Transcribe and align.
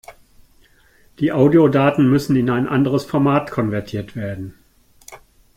Die 1.19 1.31
Audiodaten 1.31 2.09
müssen 2.09 2.35
in 2.35 2.49
ein 2.49 2.67
anderes 2.67 3.05
Format 3.05 3.51
konvertiert 3.51 4.15
werden. 4.15 4.55